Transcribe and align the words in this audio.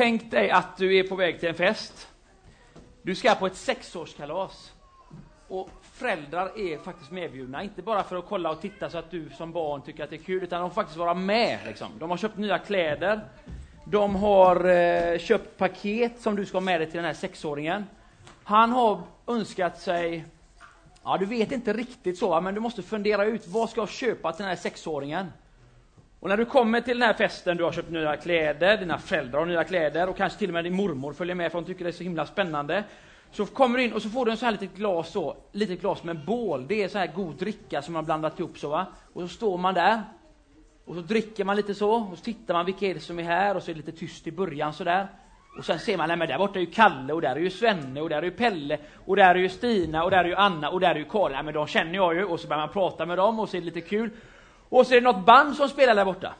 Tänk 0.00 0.30
dig 0.30 0.50
att 0.50 0.76
du 0.76 0.96
är 0.96 1.02
på 1.02 1.16
väg 1.16 1.40
till 1.40 1.48
en 1.48 1.54
fest. 1.54 2.08
Du 3.02 3.14
ska 3.14 3.34
på 3.34 3.46
ett 3.46 3.56
sexårskalas. 3.56 4.72
Och 5.48 5.70
föräldrar 5.82 6.58
är 6.58 6.78
faktiskt 6.78 7.10
medbjudna, 7.10 7.62
inte 7.62 7.82
bara 7.82 8.02
för 8.02 8.16
att 8.16 8.26
kolla 8.28 8.50
och 8.50 8.60
titta 8.60 8.90
så 8.90 8.98
att 8.98 9.10
du 9.10 9.30
som 9.30 9.52
barn 9.52 9.82
tycker 9.82 10.04
att 10.04 10.10
det 10.10 10.16
är 10.16 10.22
kul, 10.22 10.42
utan 10.42 10.60
de 10.60 10.70
får 10.70 10.74
faktiskt 10.74 10.98
vara 10.98 11.14
med. 11.14 11.58
Liksom. 11.66 11.88
De 11.98 12.10
har 12.10 12.16
köpt 12.16 12.36
nya 12.36 12.58
kläder, 12.58 13.20
de 13.84 14.16
har 14.16 14.64
eh, 14.64 15.18
köpt 15.18 15.58
paket 15.58 16.20
som 16.20 16.36
du 16.36 16.46
ska 16.46 16.56
ha 16.56 16.62
med 16.62 16.80
dig 16.80 16.86
till 16.86 16.96
den 16.96 17.06
här 17.06 17.14
sexåringen. 17.14 17.84
Han 18.44 18.70
har 18.70 19.02
önskat 19.26 19.80
sig, 19.80 20.24
ja 21.04 21.16
du 21.16 21.26
vet 21.26 21.52
inte 21.52 21.72
riktigt 21.72 22.18
så, 22.18 22.40
men 22.40 22.54
du 22.54 22.60
måste 22.60 22.82
fundera 22.82 23.24
ut, 23.24 23.46
vad 23.46 23.70
ska 23.70 23.80
jag 23.80 23.88
köpa 23.88 24.32
till 24.32 24.42
den 24.42 24.48
här 24.48 24.62
sexåringen? 24.62 25.26
Och 26.20 26.28
när 26.28 26.36
du 26.36 26.44
kommer 26.44 26.80
till 26.80 26.98
den 26.98 27.06
här 27.06 27.14
festen, 27.14 27.56
du 27.56 27.64
har 27.64 27.72
köpt 27.72 27.90
nya 27.90 28.16
kläder, 28.16 28.76
dina 28.76 28.98
föräldrar 28.98 29.38
har 29.38 29.46
nya 29.46 29.64
kläder 29.64 30.08
och 30.08 30.16
kanske 30.16 30.38
till 30.38 30.48
och 30.48 30.54
med 30.54 30.64
din 30.64 30.74
mormor 30.74 31.12
följer 31.12 31.34
med 31.34 31.52
för 31.52 31.58
hon 31.58 31.64
tycker 31.64 31.84
det 31.84 31.90
är 31.90 31.92
så 31.92 32.02
himla 32.02 32.26
spännande. 32.26 32.84
Så 33.30 33.46
kommer 33.46 33.78
du 33.78 33.84
in 33.84 33.92
och 33.92 34.02
så 34.02 34.08
får 34.08 34.24
du 34.24 34.30
en 34.30 34.36
så 34.36 34.44
här 34.44 34.52
litet 34.52 34.74
glas 34.74 35.10
så, 35.12 35.36
litet 35.52 35.80
glas 35.80 36.04
med 36.04 36.24
bål. 36.24 36.66
Det 36.68 36.82
är 36.82 36.88
så 36.88 36.98
här 36.98 37.06
god 37.06 37.34
dricka 37.34 37.82
som 37.82 37.94
man 37.94 38.04
blandat 38.04 38.38
ihop 38.38 38.58
så 38.58 38.68
va. 38.68 38.86
Och 39.12 39.22
så 39.22 39.28
står 39.28 39.58
man 39.58 39.74
där. 39.74 40.02
Och 40.84 40.94
så 40.94 41.00
dricker 41.00 41.44
man 41.44 41.56
lite 41.56 41.74
så, 41.74 41.90
och 41.90 42.18
så 42.18 42.24
tittar 42.24 42.54
man 42.54 42.66
vilka 42.66 42.86
är 42.86 42.94
det 42.94 43.00
som 43.00 43.18
är 43.18 43.22
här 43.22 43.56
och 43.56 43.62
så 43.62 43.70
är 43.70 43.74
det 43.74 43.86
lite 43.86 43.98
tyst 43.98 44.26
i 44.26 44.32
början 44.32 44.72
så 44.72 44.84
där. 44.84 45.08
Och 45.58 45.64
sen 45.64 45.78
ser 45.78 45.96
man, 45.96 46.08
nej 46.08 46.16
men 46.16 46.28
där 46.28 46.38
borta 46.38 46.58
är 46.58 46.60
ju 46.60 46.70
Kalle 46.70 47.12
och 47.12 47.20
där 47.20 47.36
är 47.36 47.40
ju 47.40 47.50
Svenne 47.50 48.00
och 48.00 48.08
där 48.08 48.16
är 48.18 48.22
ju 48.22 48.30
Pelle 48.30 48.78
och 49.06 49.16
där 49.16 49.34
är 49.34 49.38
ju 49.38 49.48
Stina 49.48 50.04
och 50.04 50.10
där 50.10 50.24
är 50.24 50.28
ju 50.28 50.34
Anna 50.34 50.70
och 50.70 50.80
där 50.80 50.94
är 50.94 50.98
ju 50.98 51.04
Karin. 51.04 51.32
Nej 51.32 51.42
men 51.42 51.54
de 51.54 51.66
känner 51.66 51.94
jag 51.94 52.14
ju 52.14 52.24
och 52.24 52.40
så 52.40 52.48
börjar 52.48 52.60
man 52.60 52.72
prata 52.72 53.06
med 53.06 53.18
dem 53.18 53.40
och 53.40 53.48
så 53.48 53.56
är 53.56 53.60
det 53.60 53.64
lite 53.64 53.80
kul. 53.80 54.10
Och 54.70 54.86
så 54.86 54.94
är 54.94 55.00
det 55.00 55.12
något 55.12 55.26
band 55.26 55.56
som 55.56 55.68
spelar 55.68 55.94
där 55.94 56.04
borta. 56.04 56.34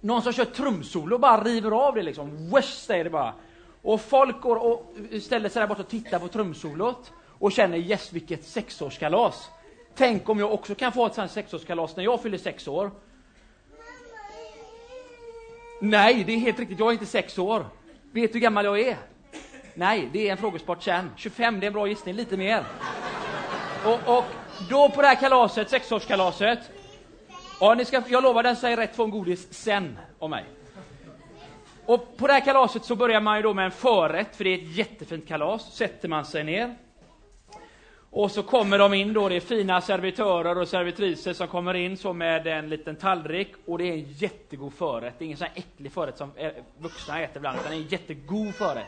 Någon 0.00 0.22
som 0.22 0.32
kör 0.32 0.44
trumsolo 0.44 1.14
och 1.14 1.20
bara 1.20 1.44
river 1.44 1.70
av 1.70 1.94
det 1.94 2.02
liksom. 2.02 2.50
Wesh, 2.50 2.68
säger 2.68 3.04
det 3.04 3.10
bara. 3.10 3.34
Och 3.82 4.00
folk 4.00 4.40
går 4.40 4.56
och 4.56 4.94
ställer 5.22 5.48
sig 5.48 5.60
där 5.60 5.66
borta 5.66 5.82
och 5.82 5.88
tittar 5.88 6.18
på 6.18 6.28
trumsolot 6.28 7.12
och 7.38 7.52
känner 7.52 7.78
yes, 7.78 8.12
vilket 8.12 8.44
sexårskalas. 8.44 9.48
Tänk 9.94 10.28
om 10.28 10.38
jag 10.38 10.52
också 10.52 10.74
kan 10.74 10.92
få 10.92 11.06
ett 11.06 11.14
sånt 11.14 11.30
sexårskalas 11.30 11.96
när 11.96 12.04
jag 12.04 12.22
fyller 12.22 12.38
sex 12.38 12.68
år. 12.68 12.90
Nej, 15.80 16.24
det 16.24 16.32
är 16.32 16.38
helt 16.38 16.58
riktigt. 16.58 16.78
Jag 16.78 16.88
är 16.88 16.92
inte 16.92 17.06
sex 17.06 17.38
år. 17.38 17.66
Vet 18.12 18.32
du 18.32 18.38
hur 18.38 18.42
gammal 18.42 18.64
jag 18.64 18.80
är? 18.80 18.96
Nej, 19.74 20.08
det 20.12 20.28
är 20.28 20.32
en 20.32 20.38
frågesport 20.38 20.82
sen. 20.82 21.10
25, 21.16 21.60
det 21.60 21.66
är 21.66 21.68
en 21.68 21.72
bra 21.72 21.86
gissning. 21.88 22.14
Lite 22.14 22.36
mer. 22.36 22.64
Och, 23.84 24.16
och 24.18 24.24
då 24.70 24.88
på 24.88 25.02
det 25.02 25.08
här 25.08 25.14
kalaset, 25.14 25.70
sexårskalaset, 25.70 26.58
Ja, 27.60 27.74
ni 27.74 27.84
ska, 27.84 28.02
jag 28.08 28.22
lovar, 28.22 28.42
den 28.42 28.56
säger 28.56 28.76
rätt 28.76 28.96
få 28.96 29.06
godis 29.06 29.52
sen 29.52 29.98
om 30.18 30.30
mig. 30.30 30.44
Och 31.86 32.16
på 32.16 32.26
det 32.26 32.32
här 32.32 32.40
kalaset 32.40 32.84
så 32.84 32.96
börjar 32.96 33.20
man 33.20 33.36
ju 33.36 33.42
då 33.42 33.54
med 33.54 33.64
en 33.64 33.70
förrätt, 33.70 34.36
för 34.36 34.44
det 34.44 34.50
är 34.50 34.58
ett 34.58 34.76
jättefint 34.76 35.28
kalas. 35.28 35.74
Sätter 35.74 36.08
man 36.08 36.24
sig 36.24 36.44
ner. 36.44 36.76
Och 38.10 38.30
så 38.30 38.42
kommer 38.42 38.78
de 38.78 38.94
in 38.94 39.12
då, 39.12 39.28
det 39.28 39.36
är 39.36 39.40
fina 39.40 39.80
servitörer 39.80 40.58
och 40.58 40.68
servitriser 40.68 41.32
som 41.32 41.48
kommer 41.48 41.74
in 41.74 41.96
så 41.96 42.12
med 42.12 42.46
en 42.46 42.68
liten 42.68 42.96
tallrik. 42.96 43.52
Och 43.66 43.78
det 43.78 43.84
är 43.84 43.92
en 43.92 44.12
jättegod 44.12 44.74
förrätt. 44.74 45.14
Det 45.18 45.24
är 45.24 45.26
ingen 45.26 45.38
sån 45.38 45.46
här 45.46 45.56
äcklig 45.56 45.92
förrätt 45.92 46.18
som 46.18 46.30
eh, 46.36 46.52
vuxna 46.78 47.20
äter 47.20 47.36
ibland, 47.36 47.58
utan 47.58 47.70
det 47.70 47.76
är 47.76 47.80
en 47.80 47.88
jättegod 47.88 48.54
förrätt. 48.54 48.86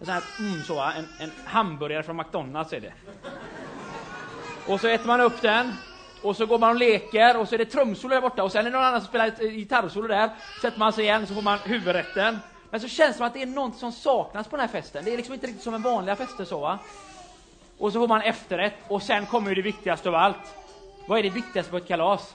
En 0.00 0.06
sån 0.06 0.14
här, 0.14 0.22
mm, 0.38 0.62
så, 0.62 0.80
en, 0.80 1.06
en 1.20 1.30
hamburgare 1.44 2.02
från 2.02 2.16
McDonalds 2.16 2.72
är 2.72 2.80
det. 2.80 2.92
Och 4.66 4.80
så 4.80 4.88
äter 4.88 5.06
man 5.06 5.20
upp 5.20 5.42
den. 5.42 5.72
Och 6.22 6.36
så 6.36 6.46
går 6.46 6.58
man 6.58 6.70
och 6.70 6.76
leker 6.76 7.36
och 7.36 7.48
så 7.48 7.54
är 7.54 7.58
det 7.58 7.64
trumsolo 7.64 8.14
där 8.14 8.20
borta 8.20 8.42
och 8.42 8.52
sen 8.52 8.60
är 8.60 8.64
det 8.64 8.76
någon 8.76 8.86
annan 8.86 9.00
som 9.00 9.08
spelar 9.08 9.26
ett 9.26 9.38
gitarrsolo 9.38 10.08
där. 10.08 10.30
Sätter 10.62 10.78
man 10.78 10.92
sig 10.92 11.04
igen 11.04 11.26
så 11.26 11.34
får 11.34 11.42
man 11.42 11.58
huvudrätten. 11.58 12.38
Men 12.70 12.80
så 12.80 12.88
känns 12.88 13.10
det 13.10 13.16
som 13.16 13.26
att 13.26 13.34
det 13.34 13.42
är 13.42 13.46
något 13.46 13.76
som 13.76 13.92
saknas 13.92 14.48
på 14.48 14.56
den 14.56 14.68
här 14.68 14.72
festen. 14.72 15.04
Det 15.04 15.12
är 15.12 15.16
liksom 15.16 15.34
inte 15.34 15.46
riktigt 15.46 15.62
som 15.62 15.74
en 15.74 15.82
vanliga 15.82 16.16
fester 16.16 16.44
så 16.44 16.60
va. 16.60 16.78
Och 17.78 17.92
så 17.92 18.00
får 18.00 18.08
man 18.08 18.22
efterrätt 18.22 18.74
och 18.88 19.02
sen 19.02 19.26
kommer 19.26 19.48
ju 19.48 19.54
det 19.54 19.62
viktigaste 19.62 20.08
av 20.08 20.14
allt. 20.14 20.54
Vad 21.06 21.18
är 21.18 21.22
det 21.22 21.30
viktigaste 21.30 21.70
på 21.70 21.76
ett 21.76 21.88
kalas? 21.88 22.34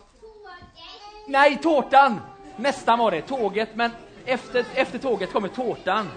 Nej, 1.28 1.58
tårtan! 1.58 2.22
Nästan 2.56 3.00
var 3.00 3.12
det, 3.12 3.22
tåget, 3.22 3.70
men 3.76 3.92
efter, 4.26 4.66
efter 4.76 5.00
tåget 5.00 5.34
kommer 5.34 5.48
tårtan. 5.48 6.10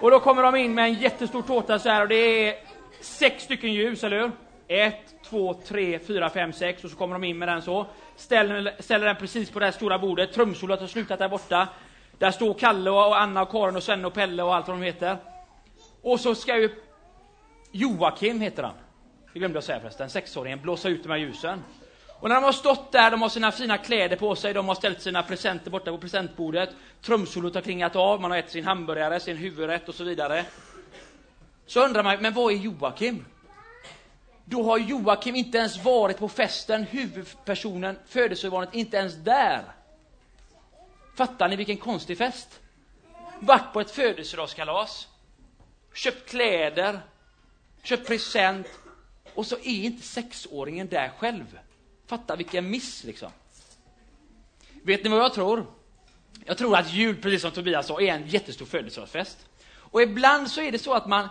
Och 0.00 0.10
då 0.10 0.20
kommer 0.20 0.42
de 0.42 0.56
in 0.56 0.74
med 0.74 0.84
en 0.84 0.94
jättestor 0.94 1.42
tårta 1.42 1.78
så 1.78 1.88
här 1.88 2.02
och 2.02 2.08
det 2.08 2.48
är 2.48 2.54
sex 3.00 3.44
stycken 3.44 3.72
ljus, 3.72 4.04
eller 4.04 4.20
hur? 4.20 4.30
Ett, 4.68 5.21
två, 5.32 5.54
tre, 5.54 5.98
fyra, 5.98 6.30
fem, 6.30 6.52
sex 6.52 6.84
och 6.84 6.90
så 6.90 6.96
kommer 6.96 7.14
de 7.14 7.24
in 7.24 7.38
med 7.38 7.48
den 7.48 7.62
så. 7.62 7.86
Ställer, 8.16 8.74
ställer 8.78 9.06
den 9.06 9.16
precis 9.16 9.50
på 9.50 9.58
det 9.58 9.64
här 9.64 9.72
stora 9.72 9.98
bordet. 9.98 10.32
Trumsolot 10.32 10.80
har 10.80 10.86
slutat 10.86 11.18
där 11.18 11.28
borta. 11.28 11.68
Där 12.18 12.30
står 12.30 12.54
Kalle 12.54 12.90
och 12.90 13.20
Anna 13.20 13.42
och 13.42 13.50
Karin 13.50 13.76
och 13.76 13.82
Sven 13.82 14.04
och 14.04 14.14
Pelle 14.14 14.42
och 14.42 14.54
allt 14.54 14.68
vad 14.68 14.76
de 14.76 14.82
heter. 14.82 15.16
Och 16.02 16.20
så 16.20 16.34
ska 16.34 16.58
ju 16.58 16.70
Joakim, 17.70 18.40
heter 18.40 18.62
han. 18.62 18.74
Det 19.32 19.38
glömde 19.38 19.56
jag 19.56 19.64
säga 19.64 19.80
förresten. 19.80 20.10
Sexåringen 20.10 20.60
blåsa 20.60 20.88
ut 20.88 21.02
de 21.02 21.08
här 21.08 21.18
ljusen. 21.18 21.62
Och 22.20 22.28
när 22.28 22.34
de 22.34 22.44
har 22.44 22.52
stått 22.52 22.92
där, 22.92 23.10
de 23.10 23.22
har 23.22 23.28
sina 23.28 23.52
fina 23.52 23.78
kläder 23.78 24.16
på 24.16 24.34
sig, 24.34 24.54
de 24.54 24.68
har 24.68 24.74
ställt 24.74 25.00
sina 25.02 25.22
presenter 25.22 25.70
borta 25.70 25.90
på 25.90 25.98
presentbordet. 25.98 26.70
Trumsolot 27.02 27.54
har 27.54 27.62
klingat 27.62 27.96
av, 27.96 28.20
man 28.20 28.30
har 28.30 28.38
ätit 28.38 28.50
sin 28.50 28.64
hamburgare, 28.64 29.20
sin 29.20 29.36
huvudrätt 29.36 29.88
och 29.88 29.94
så 29.94 30.04
vidare. 30.04 30.44
Så 31.66 31.84
undrar 31.84 32.02
man, 32.02 32.22
men 32.22 32.34
vad 32.34 32.52
är 32.52 32.56
Joakim? 32.56 33.24
Då 34.52 34.62
har 34.62 34.78
Joakim 34.78 35.34
inte 35.36 35.58
ens 35.58 35.84
varit 35.84 36.18
på 36.18 36.28
festen, 36.28 36.82
huvudpersonen, 36.82 37.98
födelsebarnet, 38.06 38.74
inte 38.74 38.96
ens 38.96 39.14
där. 39.14 39.64
Fattar 41.16 41.48
ni 41.48 41.56
vilken 41.56 41.76
konstig 41.76 42.18
fest? 42.18 42.60
Vart 43.40 43.72
på 43.72 43.80
ett 43.80 43.90
födelsedagskalas, 43.90 45.08
köpt 45.94 46.28
kläder, 46.28 47.00
köpt 47.82 48.06
present 48.06 48.66
och 49.34 49.46
så 49.46 49.56
är 49.56 49.84
inte 49.84 50.06
sexåringen 50.06 50.88
där 50.88 51.12
själv. 51.18 51.58
Fatta 52.06 52.36
vilken 52.36 52.70
miss 52.70 53.04
liksom. 53.04 53.30
Vet 54.82 55.04
ni 55.04 55.10
vad 55.10 55.18
jag 55.18 55.34
tror? 55.34 55.66
Jag 56.44 56.58
tror 56.58 56.76
att 56.76 56.92
jul, 56.92 57.16
precis 57.16 57.42
som 57.42 57.50
Tobias 57.50 57.86
sa, 57.86 58.00
är 58.00 58.14
en 58.14 58.28
jättestor 58.28 58.66
födelsedagsfest. 58.66 59.38
Och 59.74 60.02
ibland 60.02 60.50
så 60.50 60.60
är 60.60 60.72
det 60.72 60.78
så 60.78 60.94
att 60.94 61.06
man 61.06 61.28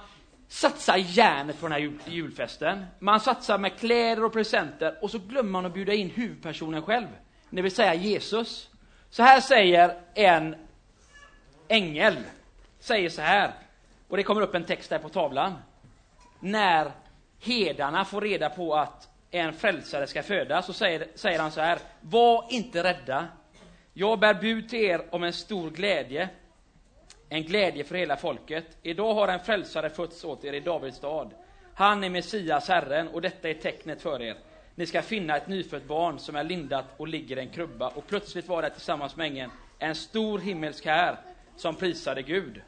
satsar 0.52 0.98
järnet 0.98 1.60
på 1.60 1.66
den 1.66 1.72
här 1.72 1.80
jul, 1.80 2.00
julfesten. 2.06 2.86
Man 3.00 3.20
satsar 3.20 3.58
med 3.58 3.80
kläder 3.80 4.24
och 4.24 4.34
presenter 4.34 4.98
och 5.02 5.12
så 5.12 5.20
glömmer 5.20 5.52
man 5.52 5.66
att 5.66 5.74
bjuda 5.74 5.94
in 5.94 6.10
huvudpersonen 6.10 6.82
själv, 6.82 7.08
det 7.50 7.62
vill 7.62 7.76
säga 7.76 7.94
Jesus. 7.94 8.70
Så 9.10 9.24
här 9.24 9.40
säger 9.40 10.02
en 10.14 10.56
ängel, 11.68 12.16
säger 12.80 13.10
så 13.10 13.22
här, 13.22 13.54
och 14.08 14.18
det 14.18 14.24
kommer 14.24 14.42
upp 14.42 14.56
en 14.56 14.64
text 14.64 14.90
där 14.90 15.00
på 15.00 15.10
tavlan. 15.10 15.54
När 16.40 16.92
hedarna 17.40 18.06
får 18.06 18.22
reda 18.22 18.50
på 18.50 18.76
att 18.76 19.10
en 19.32 19.54
frälsare 19.54 20.08
ska 20.08 20.24
födas, 20.24 20.66
så 20.66 20.74
säger, 20.74 21.08
säger 21.16 21.40
han 21.40 21.52
så 21.52 21.62
här, 21.62 21.80
var 22.02 22.46
inte 22.50 22.84
rädda. 22.84 23.28
Jag 23.94 24.20
bär 24.20 24.34
bud 24.34 24.70
till 24.70 24.80
er 24.80 25.02
om 25.10 25.24
en 25.24 25.34
stor 25.34 25.70
glädje 25.70 26.30
en 27.34 27.44
glädje 27.44 27.84
för 27.84 27.96
hela 27.96 28.18
folket. 28.18 28.78
Idag 28.82 29.14
har 29.14 29.28
en 29.28 29.40
frälsare 29.40 29.90
fötts 29.90 30.24
åt 30.24 30.46
er 30.46 30.54
i 30.54 30.60
Davids 30.60 30.98
stad. 30.98 31.34
Han 31.74 32.04
är 32.04 32.10
Messias, 32.10 32.68
Herren, 32.68 33.08
och 33.08 33.22
detta 33.22 33.50
är 33.50 33.54
tecknet 33.54 34.02
för 34.02 34.22
er. 34.22 34.38
Ni 34.76 34.86
ska 34.86 35.02
finna 35.02 35.38
ett 35.38 35.48
nyfött 35.48 35.84
barn 35.84 36.20
som 36.20 36.36
är 36.36 36.44
lindat 36.44 36.86
och 36.98 37.08
ligger 37.08 37.38
i 37.38 37.42
en 37.42 37.50
krubba. 37.50 37.88
Och 37.90 38.08
plötsligt 38.08 38.48
var 38.48 38.62
det 38.62 38.70
tillsammans 38.70 39.16
med 39.16 39.28
ängeln 39.28 39.52
en 39.80 39.96
stor 39.96 40.40
himmelsk 40.40 40.86
här 40.86 41.18
som 41.56 41.76
prisade 41.76 42.22
Gud. 42.22 42.62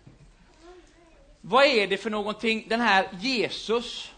Vad 1.41 1.65
är 1.65 1.87
det 1.87 1.97
för 1.97 2.09
någonting 2.09 2.65
den 2.69 2.81
här 2.81 3.07
Jesus 3.19 4.11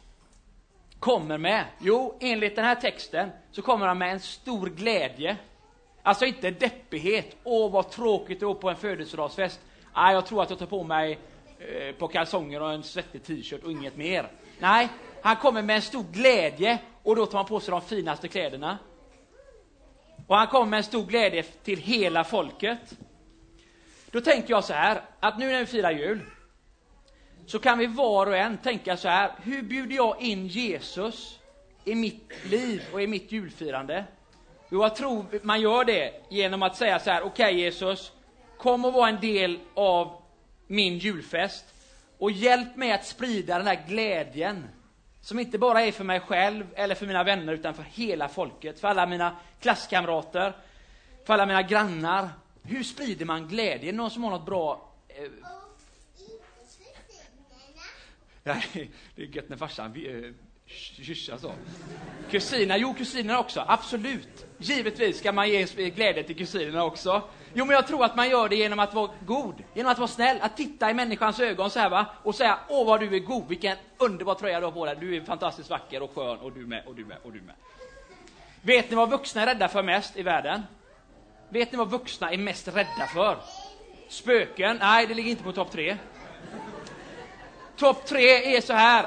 kommer 0.99 1.37
med? 1.37 1.65
Jo, 1.81 2.17
enligt 2.21 2.55
den 2.55 2.65
här 2.65 2.75
texten 2.75 3.29
så 3.51 3.61
kommer 3.61 3.87
han 3.87 3.97
med 3.97 4.11
en 4.11 4.19
stor 4.19 4.67
glädje. 4.67 5.37
Alltså 6.03 6.25
inte 6.25 6.51
deppighet, 6.51 7.35
åh 7.43 7.71
vad 7.71 7.91
tråkigt 7.91 8.37
att 8.37 8.41
gå 8.41 8.55
på 8.55 8.69
en 8.69 8.75
födelsedagsfest, 8.75 9.61
Nej, 9.95 10.13
jag 10.13 10.25
tror 10.25 10.43
att 10.43 10.49
jag 10.49 10.59
tar 10.59 10.65
på 10.65 10.83
mig 10.83 11.19
eh, 11.59 11.95
på 11.95 12.07
kalsonger 12.07 12.61
och 12.61 12.73
en 12.73 12.83
svettig 12.83 13.23
t-shirt 13.23 13.63
och 13.63 13.71
inget 13.71 13.97
mer. 13.97 14.31
Nej, 14.59 14.89
han 15.21 15.35
kommer 15.35 15.61
med 15.61 15.75
en 15.75 15.81
stor 15.81 16.03
glädje 16.11 16.79
och 17.03 17.15
då 17.15 17.25
tar 17.25 17.37
han 17.37 17.47
på 17.47 17.59
sig 17.59 17.71
de 17.71 17.81
finaste 17.81 18.27
kläderna. 18.27 18.77
Och 20.27 20.35
han 20.35 20.47
kommer 20.47 20.65
med 20.65 20.77
en 20.77 20.83
stor 20.83 21.05
glädje 21.05 21.43
till 21.43 21.79
hela 21.79 22.23
folket. 22.23 22.97
Då 24.11 24.21
tänker 24.21 24.49
jag 24.49 24.63
så 24.63 24.73
här, 24.73 25.01
att 25.19 25.39
nu 25.39 25.51
när 25.51 25.59
vi 25.59 25.65
firar 25.65 25.91
jul, 25.91 26.21
så 27.45 27.59
kan 27.59 27.77
vi 27.77 27.85
var 27.85 28.27
och 28.27 28.37
en 28.37 28.57
tänka 28.57 28.97
så 28.97 29.07
här, 29.07 29.31
hur 29.43 29.63
bjuder 29.63 29.95
jag 29.95 30.21
in 30.21 30.47
Jesus 30.47 31.39
i 31.83 31.95
mitt 31.95 32.31
liv 32.45 32.81
och 32.93 33.01
i 33.01 33.07
mitt 33.07 33.31
julfirande? 33.31 34.05
Jo, 34.69 34.81
jag 34.81 34.95
tror 34.95 35.25
man 35.41 35.61
gör 35.61 35.85
det 35.85 36.11
genom 36.29 36.63
att 36.63 36.77
säga 36.77 36.99
så 36.99 37.11
här, 37.11 37.21
okej 37.21 37.45
okay, 37.45 37.61
Jesus, 37.61 38.11
Kom 38.57 38.85
och 38.85 38.93
var 38.93 39.07
en 39.07 39.19
del 39.19 39.59
av 39.73 40.21
min 40.67 40.97
julfest 40.97 41.65
och 42.17 42.31
hjälp 42.31 42.75
mig 42.75 42.91
att 42.91 43.05
sprida 43.05 43.57
den 43.57 43.67
här 43.67 43.83
glädjen 43.87 44.67
som 45.21 45.39
inte 45.39 45.57
bara 45.57 45.81
är 45.81 45.91
för 45.91 46.03
mig 46.03 46.19
själv 46.19 46.65
eller 46.75 46.95
för 46.95 47.05
mina 47.05 47.23
vänner 47.23 47.53
utan 47.53 47.73
för 47.73 47.83
hela 47.83 48.29
folket, 48.29 48.79
för 48.79 48.87
alla 48.87 49.05
mina 49.05 49.35
klasskamrater, 49.59 50.53
för 51.25 51.33
alla 51.33 51.45
mina 51.45 51.61
grannar. 51.61 52.29
Hur 52.63 52.83
sprider 52.83 53.25
man 53.25 53.47
glädje? 53.47 53.91
Någon 53.91 54.11
som 54.11 54.23
har 54.23 54.31
något 54.31 54.45
bra 54.45 54.91
Eh, 55.17 55.29
Nej, 58.43 58.91
det 59.15 59.21
är 59.21 59.25
gött 59.25 59.49
när 59.49 59.57
farsan 59.57 59.95
eh, 59.95 60.31
kyssar 60.65 61.37
så. 61.37 61.53
Kusiner, 62.31 62.77
jo 62.77 62.93
kusiner 62.93 63.37
också, 63.37 63.65
absolut. 63.67 64.45
Givetvis 64.57 65.17
ska 65.17 65.31
man 65.31 65.49
ge 65.49 65.65
glädje 65.89 66.23
till 66.23 66.37
kusinerna 66.37 66.83
också. 66.83 67.23
Jo, 67.57 67.65
men 67.65 67.75
jag 67.75 67.87
tror 67.87 68.05
att 68.05 68.15
man 68.15 68.29
gör 68.29 68.49
det 68.49 68.55
genom 68.55 68.79
att 68.79 68.93
vara 68.93 69.11
god, 69.25 69.63
genom 69.73 69.91
att 69.91 69.97
vara 69.97 70.07
snäll, 70.07 70.37
att 70.41 70.57
titta 70.57 70.91
i 70.91 70.93
människans 70.93 71.39
ögon 71.39 71.69
så 71.69 71.79
här 71.79 71.89
va, 71.89 72.05
och 72.23 72.35
säga 72.35 72.59
åh 72.67 72.87
vad 72.87 72.99
du 72.99 73.15
är 73.15 73.19
god, 73.19 73.47
vilken 73.47 73.77
underbar 73.97 74.35
tröja 74.35 74.59
du 74.59 74.65
har 74.65 74.71
på 74.71 74.85
dig, 74.85 74.95
du 74.99 75.15
är 75.15 75.21
fantastiskt 75.21 75.69
vacker 75.69 76.03
och 76.03 76.15
skön 76.15 76.37
och 76.37 76.51
du 76.51 76.65
med, 76.65 76.83
och 76.85 76.95
du 76.95 77.05
med, 77.05 77.17
och 77.23 77.31
du 77.31 77.41
med. 77.41 77.55
Vet 78.61 78.89
ni 78.89 78.95
vad 78.95 79.09
vuxna 79.09 79.41
är 79.41 79.45
rädda 79.45 79.67
för 79.67 79.83
mest 79.83 80.17
i 80.17 80.23
världen? 80.23 80.61
Vet 81.49 81.71
ni 81.71 81.77
vad 81.77 81.89
vuxna 81.89 82.31
är 82.31 82.37
mest 82.37 82.67
rädda 82.67 83.07
för? 83.13 83.37
Spöken? 84.07 84.77
Nej, 84.79 85.07
det 85.07 85.13
ligger 85.13 85.31
inte 85.31 85.43
på 85.43 85.51
topp 85.51 85.71
tre. 85.71 85.97
Topp 87.77 88.05
tre 88.05 88.55
är 88.55 88.61
så 88.61 88.73
här, 88.73 89.05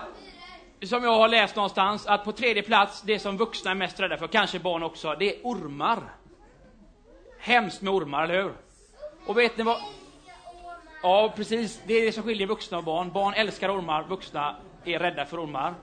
som 0.82 1.04
jag 1.04 1.16
har 1.16 1.28
läst 1.28 1.56
någonstans, 1.56 2.06
att 2.06 2.24
på 2.24 2.32
tredje 2.32 2.62
plats, 2.62 3.02
det 3.02 3.18
som 3.18 3.36
vuxna 3.36 3.70
är 3.70 3.74
mest 3.74 4.00
rädda 4.00 4.16
för, 4.16 4.26
kanske 4.26 4.58
barn 4.58 4.82
också, 4.82 5.16
det 5.18 5.34
är 5.34 5.40
ormar. 5.42 5.98
Hemskt 7.38 7.82
med 7.82 7.92
ormar, 7.92 8.24
eller 8.24 8.42
hur? 8.42 8.52
Och 9.26 9.38
vet 9.38 9.56
ni 9.56 9.64
vad? 9.64 9.80
Ja, 11.02 11.32
precis. 11.36 11.80
Det 11.86 11.94
är 11.94 12.06
det 12.06 12.12
som 12.12 12.22
skiljer 12.22 12.46
vuxna 12.46 12.78
och 12.78 12.84
barn. 12.84 13.12
Barn 13.12 13.34
älskar 13.34 13.78
ormar, 13.78 14.04
vuxna 14.08 14.56
är 14.84 14.98
rädda 14.98 15.26
för 15.26 15.44
ormar. 15.44 15.74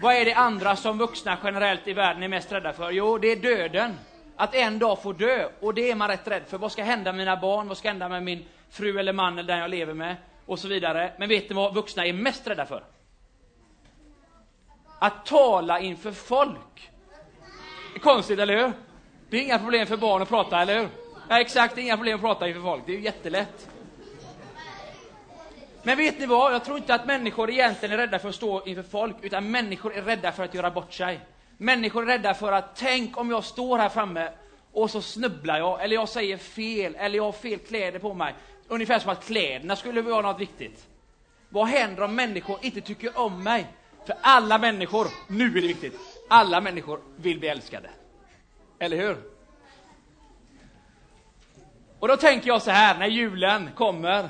Vad 0.00 0.14
är 0.14 0.24
det 0.24 0.34
andra 0.34 0.76
som 0.76 0.98
vuxna 0.98 1.38
generellt 1.44 1.88
i 1.88 1.92
världen 1.92 2.22
är 2.22 2.28
mest 2.28 2.52
rädda 2.52 2.72
för? 2.72 2.90
Jo, 2.90 3.18
det 3.18 3.28
är 3.32 3.36
döden. 3.36 3.94
Att 4.36 4.54
en 4.54 4.78
dag 4.78 5.02
få 5.02 5.12
dö. 5.12 5.48
Och 5.60 5.74
det 5.74 5.90
är 5.90 5.94
man 5.94 6.08
rätt 6.08 6.28
rädd 6.28 6.42
för. 6.46 6.58
Vad 6.58 6.72
ska 6.72 6.82
hända 6.82 7.12
med 7.12 7.18
mina 7.18 7.36
barn? 7.36 7.68
Vad 7.68 7.76
ska 7.76 7.88
hända 7.88 8.08
med 8.08 8.22
min 8.22 8.44
fru 8.70 8.98
eller 8.98 9.12
man 9.12 9.38
eller 9.38 9.48
den 9.48 9.58
jag 9.58 9.70
lever 9.70 9.94
med? 9.94 10.16
Och 10.46 10.58
så 10.58 10.68
vidare. 10.68 11.12
Men 11.18 11.28
vet 11.28 11.48
ni 11.48 11.56
vad 11.56 11.74
vuxna 11.74 12.06
är 12.06 12.12
mest 12.12 12.46
rädda 12.46 12.66
för? 12.66 12.84
Att 14.98 15.26
tala 15.26 15.80
inför 15.80 16.12
folk. 16.12 16.90
Konstigt, 18.00 18.38
eller 18.38 18.56
hur? 18.56 18.72
Det 19.30 19.36
är 19.36 19.42
inga 19.42 19.58
problem 19.58 19.86
för 19.86 19.96
barn 19.96 20.22
att 20.22 20.28
prata, 20.28 20.62
eller 20.62 20.78
hur? 20.78 20.88
Ja, 21.28 21.40
exakt, 21.40 21.74
det 21.74 21.80
är 21.80 21.82
inga 21.82 21.96
problem 21.96 22.14
att 22.14 22.20
prata 22.20 22.48
inför 22.48 22.60
folk. 22.60 22.82
Det 22.86 22.92
är 22.92 22.96
ju 22.96 23.02
jättelätt. 23.02 23.68
Men 25.82 25.96
vet 25.96 26.18
ni 26.18 26.26
vad? 26.26 26.54
Jag 26.54 26.64
tror 26.64 26.76
inte 26.76 26.94
att 26.94 27.06
människor 27.06 27.50
egentligen 27.50 27.92
är 27.92 27.98
rädda 27.98 28.18
för 28.18 28.28
att 28.28 28.34
stå 28.34 28.66
inför 28.66 28.82
folk, 28.82 29.16
utan 29.22 29.50
människor 29.50 29.94
är 29.94 30.02
rädda 30.02 30.32
för 30.32 30.44
att 30.44 30.54
göra 30.54 30.70
bort 30.70 30.92
sig. 30.92 31.20
Människor 31.58 32.02
är 32.02 32.06
rädda 32.06 32.34
för 32.34 32.52
att, 32.52 32.76
tänk 32.76 33.18
om 33.18 33.30
jag 33.30 33.44
står 33.44 33.78
här 33.78 33.88
framme 33.88 34.28
och 34.72 34.90
så 34.90 35.02
snubblar 35.02 35.58
jag, 35.58 35.84
eller 35.84 35.94
jag 35.94 36.08
säger 36.08 36.36
fel, 36.36 36.94
eller 36.98 37.16
jag 37.16 37.24
har 37.24 37.32
fel 37.32 37.58
kläder 37.58 37.98
på 37.98 38.14
mig. 38.14 38.34
Ungefär 38.68 38.98
som 38.98 39.10
att 39.10 39.24
kläderna 39.26 39.76
skulle 39.76 40.02
vara 40.02 40.22
något 40.22 40.40
viktigt. 40.40 40.86
Vad 41.48 41.66
händer 41.66 42.02
om 42.02 42.14
människor 42.14 42.58
inte 42.62 42.80
tycker 42.80 43.18
om 43.18 43.44
mig? 43.44 43.66
För 44.06 44.14
alla 44.20 44.58
människor, 44.58 45.06
nu 45.28 45.46
är 45.46 45.60
det 45.60 45.68
viktigt, 45.68 45.94
alla 46.28 46.60
människor 46.60 47.00
vill 47.16 47.38
bli 47.38 47.48
älskade. 47.48 47.90
Eller 48.82 48.96
hur? 48.96 49.16
Och 51.98 52.08
då 52.08 52.16
tänker 52.16 52.48
jag 52.48 52.62
så 52.62 52.70
här, 52.70 52.98
när 52.98 53.06
julen 53.06 53.70
kommer, 53.74 54.28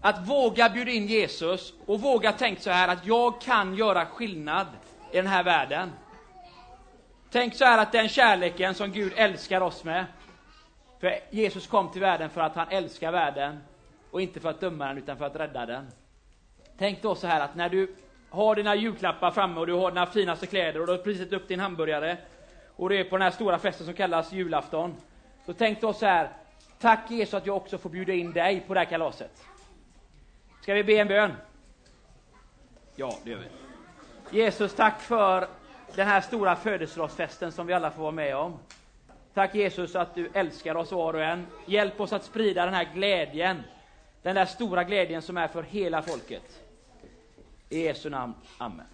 att 0.00 0.28
våga 0.28 0.68
bjuda 0.68 0.90
in 0.90 1.06
Jesus 1.06 1.72
och 1.86 2.00
våga 2.00 2.32
tänka 2.32 2.60
så 2.60 2.70
här 2.70 2.88
att 2.88 3.06
jag 3.06 3.40
kan 3.40 3.74
göra 3.74 4.06
skillnad 4.06 4.66
i 5.10 5.16
den 5.16 5.26
här 5.26 5.44
världen. 5.44 5.92
Tänk 7.30 7.54
så 7.54 7.64
här 7.64 7.78
att 7.78 7.92
den 7.92 8.08
kärleken 8.08 8.74
som 8.74 8.92
Gud 8.92 9.12
älskar 9.16 9.60
oss 9.60 9.84
med, 9.84 10.04
för 11.00 11.18
Jesus 11.30 11.66
kom 11.66 11.90
till 11.92 12.00
världen 12.00 12.30
för 12.30 12.40
att 12.40 12.56
han 12.56 12.68
älskar 12.70 13.12
världen 13.12 13.58
och 14.10 14.22
inte 14.22 14.40
för 14.40 14.50
att 14.50 14.60
döma 14.60 14.88
den 14.88 14.98
utan 14.98 15.16
för 15.16 15.24
att 15.24 15.36
rädda 15.36 15.66
den. 15.66 15.86
Tänk 16.78 17.02
då 17.02 17.14
så 17.14 17.26
här 17.26 17.40
att 17.40 17.54
när 17.54 17.68
du 17.68 17.94
har 18.30 18.54
dina 18.54 18.74
julklappar 18.74 19.30
framme 19.30 19.60
och 19.60 19.66
du 19.66 19.72
har 19.72 19.90
dina 19.90 20.06
finaste 20.06 20.46
kläder 20.46 20.80
och 20.80 20.86
du 20.86 20.92
har 20.92 20.98
precis 20.98 21.32
upp 21.32 21.48
din 21.48 21.60
hamburgare 21.60 22.16
och 22.82 22.88
du 22.88 23.00
är 23.00 23.04
på 23.04 23.16
den 23.16 23.22
här 23.22 23.30
stora 23.30 23.58
festen 23.58 23.86
som 23.86 23.94
kallas 23.94 24.32
julafton. 24.32 24.94
Så 25.46 25.52
tänk 25.52 25.80
då 25.80 25.92
så 25.92 26.06
här, 26.06 26.30
tack 26.80 27.10
Jesus 27.10 27.34
att 27.34 27.46
jag 27.46 27.56
också 27.56 27.78
får 27.78 27.90
bjuda 27.90 28.12
in 28.12 28.32
dig 28.32 28.60
på 28.66 28.74
det 28.74 28.80
här 28.80 28.84
kalaset. 28.84 29.44
Ska 30.62 30.74
vi 30.74 30.84
be 30.84 30.92
en 30.92 31.08
bön? 31.08 31.32
Ja, 32.96 33.18
det 33.24 33.30
gör 33.30 33.38
vi. 33.38 34.38
Jesus, 34.38 34.74
tack 34.74 35.00
för 35.00 35.48
den 35.94 36.06
här 36.06 36.20
stora 36.20 36.56
födelsedagsfesten 36.56 37.52
som 37.52 37.66
vi 37.66 37.72
alla 37.72 37.90
får 37.90 38.02
vara 38.02 38.12
med 38.12 38.36
om. 38.36 38.58
Tack 39.34 39.54
Jesus 39.54 39.96
att 39.96 40.14
du 40.14 40.30
älskar 40.34 40.74
oss 40.74 40.92
var 40.92 41.14
och 41.14 41.22
en. 41.22 41.46
Hjälp 41.66 42.00
oss 42.00 42.12
att 42.12 42.24
sprida 42.24 42.64
den 42.64 42.74
här 42.74 42.88
glädjen, 42.94 43.62
den 44.22 44.34
där 44.34 44.46
stora 44.46 44.84
glädjen 44.84 45.22
som 45.22 45.36
är 45.36 45.48
för 45.48 45.62
hela 45.62 46.02
folket. 46.02 46.62
I 47.68 47.84
Jesu 47.84 48.10
namn. 48.10 48.34
Amen. 48.58 48.86